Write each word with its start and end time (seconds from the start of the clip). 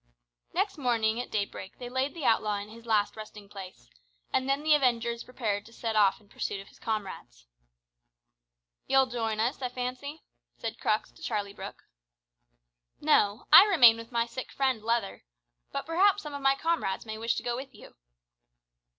Next 0.51 0.79
morning 0.79 1.21
at 1.21 1.29
daybreak 1.29 1.77
they 1.77 1.87
laid 1.87 2.15
the 2.15 2.25
outlaw 2.25 2.55
in 2.55 2.69
his 2.69 2.87
last 2.87 3.15
resting 3.15 3.47
place, 3.47 3.87
and 4.33 4.49
then 4.49 4.63
the 4.63 4.73
avengers 4.73 5.23
prepared 5.23 5.63
to 5.67 5.73
set 5.73 5.95
off 5.95 6.19
in 6.19 6.27
pursuit 6.27 6.59
of 6.59 6.69
his 6.69 6.79
comrades. 6.79 7.45
"You'll 8.87 9.05
join 9.05 9.39
us, 9.39 9.61
I 9.61 9.69
fancy," 9.69 10.23
said 10.57 10.79
Crux 10.79 11.11
to 11.11 11.21
Charlie 11.21 11.53
Brooke. 11.53 11.83
"No; 12.99 13.45
I 13.53 13.63
remain 13.65 13.95
with 13.95 14.11
my 14.11 14.25
sick 14.25 14.51
friend 14.51 14.81
Leather. 14.83 15.23
But 15.71 15.85
perhaps 15.85 16.23
some 16.23 16.33
of 16.33 16.41
my 16.41 16.55
comrades 16.55 17.05
may 17.05 17.19
wish 17.19 17.35
to 17.35 17.43
go 17.43 17.55
with 17.55 17.75
you." 17.75 17.93